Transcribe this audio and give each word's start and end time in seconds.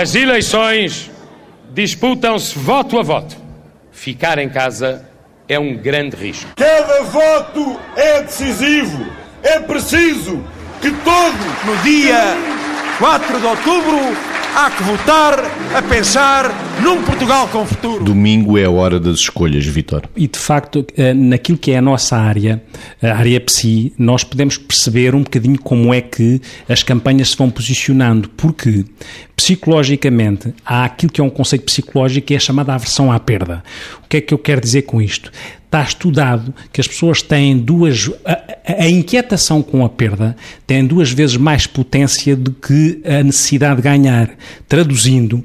As 0.00 0.14
eleições 0.14 1.10
disputam-se 1.74 2.56
voto 2.56 3.00
a 3.00 3.02
voto. 3.02 3.36
Ficar 3.90 4.38
em 4.38 4.48
casa 4.48 5.04
é 5.48 5.58
um 5.58 5.76
grande 5.76 6.14
risco. 6.14 6.48
Cada 6.54 7.02
voto 7.02 7.80
é 7.96 8.22
decisivo. 8.22 9.04
É 9.42 9.58
preciso 9.58 10.40
que 10.80 10.92
todos, 10.92 11.64
no 11.64 11.76
dia 11.82 12.36
4 13.00 13.40
de 13.40 13.46
outubro, 13.46 13.98
há 14.58 14.70
que 14.72 14.82
votar 14.82 15.38
a 15.72 15.80
pensar 15.82 16.50
num 16.82 17.00
Portugal 17.04 17.46
com 17.46 17.64
futuro. 17.64 18.02
Domingo 18.02 18.58
é 18.58 18.64
a 18.64 18.70
hora 18.70 18.98
das 18.98 19.20
escolhas, 19.20 19.64
Vitor. 19.64 20.02
E 20.16 20.26
de 20.26 20.36
facto, 20.36 20.84
eh, 20.96 21.14
naquilo 21.14 21.56
que 21.56 21.70
é 21.70 21.78
a 21.78 21.80
nossa 21.80 22.16
área, 22.16 22.60
a 23.00 23.12
área 23.14 23.40
PSI, 23.40 23.92
nós 23.96 24.24
podemos 24.24 24.58
perceber 24.58 25.14
um 25.14 25.22
bocadinho 25.22 25.60
como 25.60 25.94
é 25.94 26.00
que 26.00 26.42
as 26.68 26.82
campanhas 26.82 27.30
se 27.30 27.36
vão 27.36 27.48
posicionando, 27.48 28.28
porque 28.30 28.84
psicologicamente 29.36 30.52
há 30.66 30.84
aquilo 30.84 31.12
que 31.12 31.20
é 31.20 31.24
um 31.24 31.30
conceito 31.30 31.64
psicológico 31.64 32.26
que 32.26 32.34
é 32.34 32.38
chamada 32.40 32.74
aversão 32.74 33.12
à 33.12 33.20
perda. 33.20 33.62
O 34.04 34.08
que 34.08 34.16
é 34.16 34.20
que 34.20 34.34
eu 34.34 34.38
quero 34.38 34.60
dizer 34.60 34.82
com 34.82 35.00
isto? 35.00 35.30
Está 35.68 35.82
estudado 35.82 36.54
que 36.72 36.80
as 36.80 36.88
pessoas 36.88 37.20
têm 37.20 37.58
duas. 37.58 38.10
A, 38.24 38.84
a, 38.84 38.88
inquietação 38.88 39.62
com 39.62 39.84
a 39.84 39.88
perda 39.90 40.34
tem 40.66 40.86
duas 40.86 41.10
vezes 41.10 41.36
mais 41.36 41.66
potência 41.66 42.34
do 42.34 42.52
que 42.52 43.02
a 43.04 43.22
necessidade 43.22 43.76
de 43.76 43.82
ganhar. 43.82 44.30
Traduzindo, 44.66 45.44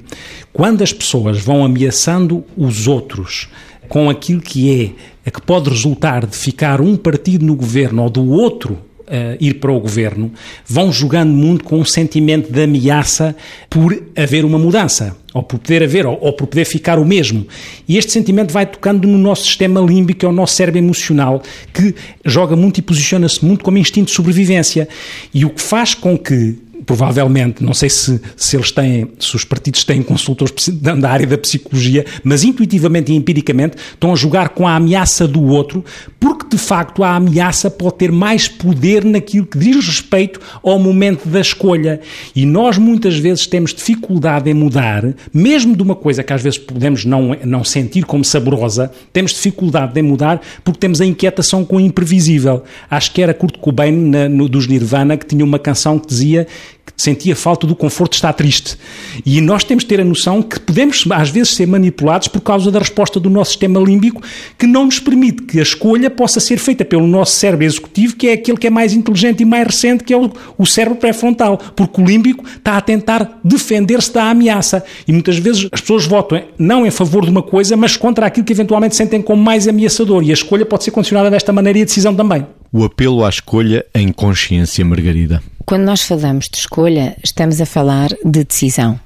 quando 0.53 0.81
as 0.81 0.93
pessoas 0.93 1.41
vão 1.41 1.65
ameaçando 1.65 2.45
os 2.55 2.87
outros 2.87 3.49
com 3.89 4.09
aquilo 4.09 4.39
que 4.39 4.95
é, 5.25 5.29
que 5.29 5.41
pode 5.41 5.69
resultar 5.69 6.25
de 6.25 6.37
ficar 6.37 6.79
um 6.79 6.95
partido 6.95 7.45
no 7.45 7.53
governo 7.53 8.03
ou 8.03 8.09
do 8.09 8.29
outro 8.29 8.79
uh, 9.07 9.37
ir 9.39 9.55
para 9.55 9.71
o 9.71 9.79
governo, 9.79 10.31
vão 10.65 10.91
jogando 10.91 11.31
muito 11.31 11.63
com 11.63 11.79
um 11.79 11.85
sentimento 11.85 12.51
de 12.51 12.63
ameaça 12.63 13.35
por 13.69 14.01
haver 14.15 14.45
uma 14.45 14.57
mudança, 14.57 15.15
ou 15.33 15.43
por 15.43 15.59
poder 15.59 15.83
haver, 15.83 16.05
ou, 16.05 16.17
ou 16.21 16.33
por 16.33 16.47
poder 16.47 16.65
ficar 16.65 16.99
o 16.99 17.05
mesmo. 17.05 17.47
E 17.87 17.97
este 17.97 18.11
sentimento 18.11 18.51
vai 18.51 18.65
tocando 18.65 19.07
no 19.07 19.17
nosso 19.17 19.45
sistema 19.45 19.81
límbico, 19.81 20.25
é 20.25 20.29
o 20.29 20.33
nosso 20.33 20.55
cérebro 20.55 20.79
emocional, 20.79 21.41
que 21.73 21.95
joga 22.25 22.55
muito 22.55 22.77
e 22.79 22.81
posiciona-se 22.81 23.43
muito 23.43 23.63
como 23.63 23.77
instinto 23.77 24.07
de 24.07 24.13
sobrevivência. 24.13 24.87
E 25.33 25.45
o 25.45 25.49
que 25.49 25.61
faz 25.61 25.93
com 25.93 26.17
que 26.17 26.57
provavelmente, 26.85 27.63
não 27.63 27.73
sei 27.73 27.89
se, 27.89 28.19
se 28.35 28.55
eles 28.55 28.71
têm, 28.71 29.09
se 29.19 29.35
os 29.35 29.43
partidos 29.43 29.83
têm 29.83 30.01
consultores 30.01 30.69
da 30.69 31.09
área 31.09 31.27
da 31.27 31.37
psicologia, 31.37 32.05
mas 32.23 32.43
intuitivamente 32.43 33.11
e 33.11 33.15
empiricamente 33.15 33.77
estão 33.93 34.11
a 34.11 34.15
jogar 34.15 34.49
com 34.49 34.67
a 34.67 34.75
ameaça 34.75 35.27
do 35.27 35.43
outro, 35.43 35.83
porque 36.19 36.55
de 36.55 36.57
facto 36.57 37.03
a 37.03 37.15
ameaça 37.15 37.69
pode 37.69 37.95
ter 37.95 38.11
mais 38.11 38.47
poder 38.47 39.03
naquilo 39.03 39.45
que 39.45 39.57
diz 39.57 39.75
respeito 39.85 40.39
ao 40.61 40.79
momento 40.79 41.27
da 41.27 41.39
escolha. 41.39 41.99
E 42.35 42.45
nós 42.45 42.77
muitas 42.77 43.17
vezes 43.17 43.47
temos 43.47 43.73
dificuldade 43.73 44.49
em 44.49 44.53
mudar, 44.53 45.03
mesmo 45.33 45.75
de 45.75 45.81
uma 45.81 45.95
coisa 45.95 46.23
que 46.23 46.33
às 46.33 46.41
vezes 46.41 46.59
podemos 46.59 47.05
não, 47.05 47.35
não 47.43 47.63
sentir 47.63 48.05
como 48.05 48.23
saborosa, 48.23 48.91
temos 49.11 49.31
dificuldade 49.31 49.99
em 49.99 50.03
mudar 50.03 50.41
porque 50.63 50.79
temos 50.79 51.01
a 51.01 51.05
inquietação 51.05 51.65
com 51.65 51.77
o 51.77 51.79
imprevisível. 51.81 52.63
Acho 52.89 53.11
que 53.11 53.21
era 53.21 53.33
Kurt 53.33 53.57
Cobain 53.57 53.91
na, 53.91 54.29
no, 54.29 54.47
dos 54.47 54.67
Nirvana 54.67 55.17
que 55.17 55.25
tinha 55.25 55.43
uma 55.43 55.59
canção 55.59 55.99
que 55.99 56.07
dizia 56.07 56.47
sentia 56.95 57.35
falta 57.35 57.65
do 57.65 57.75
conforto 57.75 58.11
de 58.11 58.17
estar 58.17 58.33
triste. 58.33 58.77
E 59.25 59.41
nós 59.41 59.63
temos 59.63 59.83
de 59.83 59.89
ter 59.89 59.99
a 59.99 60.03
noção 60.03 60.41
que 60.41 60.59
podemos, 60.59 61.03
às 61.11 61.29
vezes, 61.29 61.53
ser 61.53 61.67
manipulados 61.67 62.27
por 62.27 62.41
causa 62.41 62.71
da 62.71 62.79
resposta 62.79 63.19
do 63.19 63.29
nosso 63.29 63.51
sistema 63.51 63.79
límbico, 63.79 64.21
que 64.57 64.65
não 64.65 64.85
nos 64.85 64.99
permite 64.99 65.43
que 65.43 65.59
a 65.59 65.63
escolha 65.63 66.09
possa 66.09 66.39
ser 66.39 66.57
feita 66.57 66.85
pelo 66.85 67.07
nosso 67.07 67.33
cérebro 67.33 67.65
executivo, 67.65 68.15
que 68.15 68.27
é 68.27 68.33
aquele 68.33 68.57
que 68.57 68.67
é 68.67 68.69
mais 68.69 68.93
inteligente 68.93 69.41
e 69.41 69.45
mais 69.45 69.67
recente, 69.67 70.03
que 70.03 70.13
é 70.13 70.17
o, 70.17 70.31
o 70.57 70.65
cérebro 70.65 70.97
pré-frontal. 70.97 71.57
Porque 71.75 72.01
o 72.01 72.05
límbico 72.05 72.45
está 72.45 72.77
a 72.77 72.81
tentar 72.81 73.39
defender-se 73.43 74.13
da 74.13 74.29
ameaça. 74.29 74.83
E 75.07 75.11
muitas 75.11 75.37
vezes 75.37 75.67
as 75.71 75.81
pessoas 75.81 76.05
votam 76.05 76.41
não 76.57 76.85
em 76.85 76.91
favor 76.91 77.25
de 77.25 77.31
uma 77.31 77.43
coisa, 77.43 77.75
mas 77.75 77.97
contra 77.97 78.25
aquilo 78.25 78.45
que 78.45 78.53
eventualmente 78.53 78.95
sentem 78.95 79.21
como 79.21 79.41
mais 79.41 79.67
ameaçador. 79.67 80.23
E 80.23 80.29
a 80.29 80.33
escolha 80.33 80.65
pode 80.65 80.83
ser 80.83 80.91
condicionada 80.91 81.29
desta 81.29 81.51
maneira 81.51 81.79
e 81.79 81.81
a 81.81 81.85
decisão 81.85 82.15
também. 82.15 82.45
O 82.71 82.83
apelo 82.83 83.23
à 83.23 83.29
escolha 83.29 83.85
em 83.93 84.11
consciência, 84.11 84.83
Margarida. 84.83 85.43
Quando 85.65 85.83
nós 85.83 86.01
falamos 86.01 86.49
de 86.49 86.57
escolha, 86.57 87.15
estamos 87.23 87.61
a 87.61 87.65
falar 87.65 88.09
de 88.25 88.43
decisão. 88.43 88.99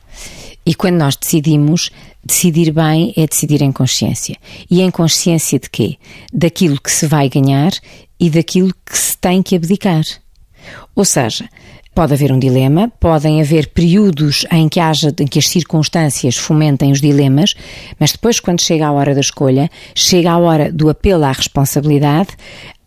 E 0.65 0.73
quando 0.73 0.95
nós 0.95 1.15
decidimos, 1.15 1.91
decidir 2.23 2.71
bem 2.71 3.13
é 3.15 3.27
decidir 3.27 3.61
em 3.61 3.71
consciência. 3.71 4.35
E 4.69 4.81
em 4.81 4.89
consciência 4.89 5.59
de 5.59 5.69
quê? 5.69 5.97
Daquilo 6.33 6.81
que 6.81 6.91
se 6.91 7.05
vai 7.05 7.29
ganhar 7.29 7.71
e 8.19 8.29
daquilo 8.29 8.73
que 8.85 8.97
se 8.97 9.15
tem 9.17 9.43
que 9.43 9.55
abdicar. 9.55 10.03
Ou 10.95 11.05
seja, 11.05 11.47
Pode 11.97 12.13
haver 12.13 12.31
um 12.31 12.37
dilema, 12.37 12.91
podem 12.99 13.41
haver 13.41 13.69
períodos 13.69 14.45
em 14.51 14.69
que 14.69 14.79
haja, 14.79 15.11
em 15.19 15.25
que 15.25 15.39
as 15.39 15.49
circunstâncias 15.49 16.37
fomentem 16.37 16.91
os 16.91 17.01
dilemas, 17.01 17.55
mas 17.99 18.11
depois, 18.11 18.39
quando 18.39 18.61
chega 18.61 18.85
a 18.85 18.91
hora 18.91 19.15
da 19.15 19.21
escolha, 19.21 19.67
chega 19.95 20.29
a 20.29 20.37
hora 20.37 20.71
do 20.71 20.91
apelo 20.91 21.23
à 21.23 21.31
responsabilidade, 21.31 22.37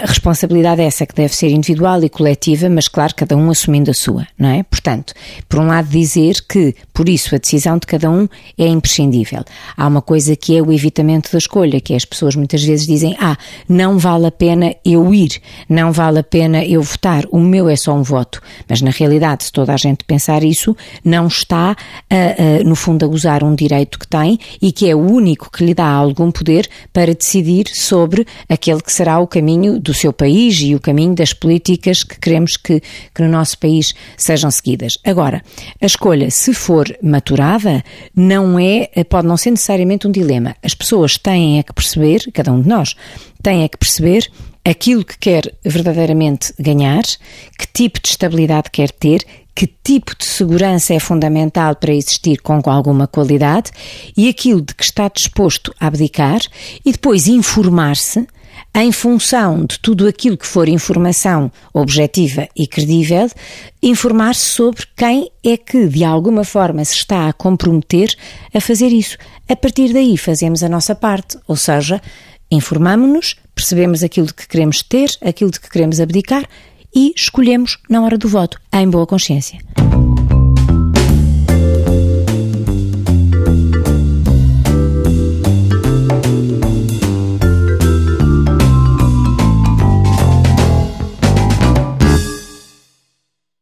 a 0.03 0.06
responsabilidade 0.06 0.81
é 0.81 0.87
essa 0.87 1.04
que 1.04 1.15
deve 1.15 1.34
ser 1.34 1.50
individual 1.50 2.03
e 2.03 2.09
coletiva, 2.09 2.71
mas 2.71 2.88
claro, 2.88 3.15
cada 3.15 3.37
um 3.37 3.50
assumindo 3.50 3.91
a 3.91 3.94
sua, 3.94 4.26
não 4.38 4.48
é? 4.48 4.62
Portanto, 4.62 5.12
por 5.47 5.60
um 5.60 5.66
lado 5.66 5.88
dizer 5.88 6.37
que, 6.48 6.75
por 6.94 7.06
isso, 7.06 7.34
a 7.34 7.38
decisão 7.38 7.77
de 7.77 7.87
cada 7.87 8.10
um 8.10 8.27
é 8.56 8.66
imprescindível. 8.66 9.44
Há 9.77 9.87
uma 9.87 10.00
coisa 10.00 10.34
que 10.34 10.56
é 10.56 10.62
o 10.62 10.72
evitamento 10.72 11.31
da 11.31 11.37
escolha, 11.37 11.81
que 11.81 11.92
é 11.92 11.97
as 11.97 12.06
pessoas 12.06 12.34
muitas 12.34 12.65
vezes 12.65 12.87
dizem, 12.87 13.15
ah, 13.21 13.37
não 13.69 13.98
vale 13.98 14.27
a 14.27 14.31
pena 14.31 14.75
eu 14.84 15.12
ir, 15.12 15.38
não 15.69 15.92
vale 15.92 16.21
a 16.21 16.25
pena 16.25 16.65
eu 16.65 16.82
votar, 16.82 17.25
o 17.31 17.38
meu 17.38 17.69
é 17.69 17.77
só 17.77 17.94
um 17.94 18.03
voto. 18.03 18.41
Mas 18.66 18.81
na 18.81 18.92
realidade, 19.00 19.44
se 19.44 19.53
toda 19.53 19.72
a 19.72 19.77
gente 19.77 20.05
pensar 20.05 20.43
isso, 20.44 20.77
não 21.05 21.27
está, 21.27 21.77
a, 22.09 22.61
a, 22.61 22.65
no 22.65 22.75
fundo, 22.75 23.05
a 23.05 23.09
usar 23.09 23.43
um 23.43 23.55
direito 23.55 23.99
que 23.99 24.06
tem 24.06 24.38
e 24.61 24.71
que 24.72 24.88
é 24.88 24.94
o 24.94 25.00
único 25.00 25.50
que 25.50 25.65
lhe 25.65 25.75
dá 25.75 25.87
algum 25.87 26.31
poder 26.31 26.69
para 26.93 27.15
decidir 27.15 27.66
sobre 27.69 28.27
aquele 28.49 28.81
que 28.81 28.93
será 28.93 29.19
o 29.19 29.27
caminho 29.27 29.78
do 29.78 29.93
seu 29.94 30.12
país 30.12 30.60
e 30.60 30.75
o 30.75 30.81
caminho 30.81 31.15
das 31.15 31.33
políticas 31.33 32.05
que 32.05 32.19
queremos 32.19 32.56
que, 32.56 32.81
que 33.15 33.22
no 33.22 33.28
nosso 33.28 33.59
país 33.59 33.94
sejam 34.16 34.50
seguidas. 34.50 34.99
Agora, 35.05 35.43
a 35.81 35.87
escolha, 35.87 36.31
se 36.31 36.53
for 36.53 36.87
maturada, 37.03 37.83
não 38.15 38.59
é, 38.59 38.89
pode 39.09 39.27
não 39.27 39.37
ser 39.37 39.50
necessariamente 39.50 40.06
um 40.06 40.10
dilema. 40.10 40.56
As 40.62 40.75
pessoas 40.75 41.16
têm 41.16 41.59
é 41.59 41.62
que 41.62 41.72
perceber, 41.72 42.31
cada 42.33 42.53
um 42.53 42.60
de 42.60 42.69
nós, 42.69 42.94
tem 43.43 43.62
é 43.62 43.69
que 43.69 43.78
perceber 43.78 44.31
aquilo 44.65 45.04
que 45.04 45.19
quer 45.19 45.54
verdadeiramente 45.65 46.53
ganhar, 46.59 47.03
que 47.59 47.66
tipo 47.72 48.00
de 48.00 48.09
estabilidade 48.09 48.71
quer 48.71 48.91
ter, 48.91 49.25
que 49.54 49.66
tipo 49.66 50.16
de 50.16 50.25
segurança 50.25 50.94
é 50.94 50.98
fundamental 50.98 51.75
para 51.76 51.93
existir 51.94 52.41
com 52.41 52.60
alguma 52.65 53.06
qualidade 53.06 53.71
e 54.16 54.28
aquilo 54.28 54.62
de 54.62 54.75
que 54.75 54.84
está 54.84 55.09
disposto 55.09 55.75
a 55.78 55.87
abdicar 55.87 56.41
e 56.84 56.93
depois 56.93 57.26
informar-se 57.26 58.26
em 58.75 58.93
função 58.93 59.65
de 59.65 59.78
tudo 59.81 60.06
aquilo 60.06 60.37
que 60.37 60.47
for 60.47 60.69
informação 60.69 61.50
objetiva 61.75 62.48
e 62.54 62.66
credível, 62.66 63.28
informar-se 63.82 64.47
sobre 64.47 64.84
quem 64.97 65.31
é 65.44 65.56
que 65.56 65.87
de 65.87 66.04
alguma 66.04 66.44
forma 66.44 66.84
se 66.84 66.94
está 66.94 67.28
a 67.28 67.32
comprometer 67.32 68.15
a 68.54 68.60
fazer 68.60 68.88
isso. 68.88 69.16
A 69.48 69.56
partir 69.56 69.92
daí 69.92 70.16
fazemos 70.16 70.62
a 70.62 70.69
nossa 70.69 70.94
parte, 70.94 71.37
ou 71.48 71.56
seja, 71.56 72.00
informamos-nos, 72.50 73.37
percebemos 73.55 74.03
aquilo 74.03 74.27
de 74.27 74.34
que 74.34 74.49
queremos 74.49 74.83
ter, 74.83 75.11
aquilo 75.22 75.50
de 75.50 75.61
que 75.61 75.71
queremos 75.71 76.00
abdicar 76.00 76.49
e 76.94 77.12
escolhemos 77.16 77.78
na 77.88 78.03
hora 78.03 78.19
do 78.19 78.28
voto, 78.28 78.61
em 78.72 78.88
boa 78.88 79.06
consciência. 79.06 79.61